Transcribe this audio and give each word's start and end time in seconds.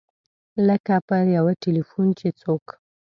لکه 0.67 0.93
په 1.07 1.15
یو 1.35 1.45
ټیلفون 1.63 2.07
چې 2.19 2.27
څوک. 2.41 2.65